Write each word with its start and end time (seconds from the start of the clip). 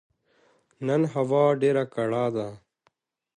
نن 0.87 1.01
هوا 1.13 1.45
ډيره 1.61 1.83
کړه 1.93 2.25
ده 2.35 2.47